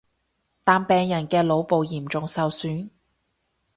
[0.63, 2.89] 但病人嘅腦部嚴重受損